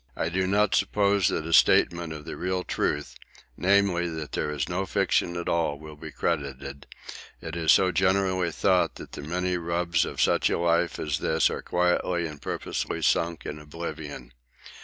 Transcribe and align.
I 0.15 0.29
do 0.29 0.47
not 0.47 0.73
suppose 0.73 1.27
that 1.27 1.45
a 1.45 1.53
statement 1.53 2.11
of 2.11 2.25
the 2.25 2.35
real 2.35 2.63
truth, 2.63 3.13
namely, 3.55 4.07
that 4.09 4.31
there 4.31 4.49
is 4.49 4.67
no 4.67 4.87
friction 4.87 5.37
at 5.37 5.47
all, 5.47 5.77
will 5.77 5.95
be 5.95 6.09
credited 6.09 6.87
it 7.39 7.55
is 7.55 7.71
so 7.71 7.91
generally 7.91 8.51
thought 8.51 8.95
that 8.95 9.11
the 9.11 9.21
many 9.21 9.57
rubs 9.57 10.03
of 10.03 10.19
such 10.19 10.49
a 10.49 10.57
life 10.57 10.97
as 10.97 11.19
this 11.19 11.51
are 11.51 11.61
quietly 11.61 12.25
and 12.25 12.41
purposely 12.41 13.03
sunk 13.03 13.45
in 13.45 13.59
oblivion. 13.59 14.33